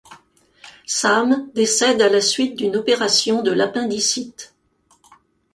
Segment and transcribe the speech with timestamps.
[0.87, 4.55] Sahm décède à la suite d'une opération de l'appendicite.